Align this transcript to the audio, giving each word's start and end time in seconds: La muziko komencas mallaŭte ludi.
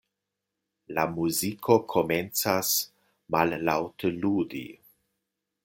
La 0.97 1.03
muziko 1.17 1.75
komencas 1.93 2.73
mallaŭte 3.37 4.15
ludi. 4.25 4.67